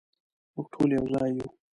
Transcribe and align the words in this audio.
مونږ 0.53 0.67
ټول 0.73 0.89
یو 0.97 1.05
ځای 1.13 1.29
یو 1.37 1.47